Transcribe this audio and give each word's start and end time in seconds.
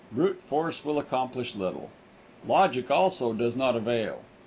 Brute 0.11 0.41
force 0.41 0.83
will 0.83 0.97
accomplish 0.97 1.53
little. 1.55 1.91
Logic 2.47 2.89
also 2.89 3.33
does 3.33 3.55
not 3.55 3.75
avail. 3.75 4.21